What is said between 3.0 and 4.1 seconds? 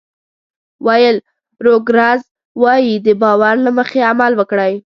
د باور له مخې